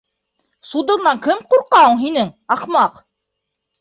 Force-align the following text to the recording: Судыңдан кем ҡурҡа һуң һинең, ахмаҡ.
Судыңдан 0.69 1.21
кем 1.27 1.43
ҡурҡа 1.53 1.83
һуң 1.85 2.03
һинең, 2.03 2.33
ахмаҡ. 2.57 2.99